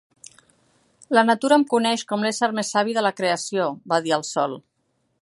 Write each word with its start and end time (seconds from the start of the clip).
"La 1.17 1.23
natura 1.27 1.59
em 1.61 1.67
coneix 1.75 2.05
com 2.13 2.27
l'ésser 2.27 2.51
més 2.61 2.75
savi 2.77 2.99
de 2.99 3.07
la 3.09 3.15
creació", 3.21 3.69
va 3.95 4.05
dir 4.09 4.19
el 4.19 4.29
sol. 4.35 4.61